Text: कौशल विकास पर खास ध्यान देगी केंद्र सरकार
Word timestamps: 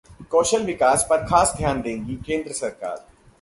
कौशल 0.31 0.63
विकास 0.63 1.05
पर 1.09 1.25
खास 1.25 1.53
ध्यान 1.57 1.81
देगी 1.81 2.15
केंद्र 2.25 2.51
सरकार 2.53 3.05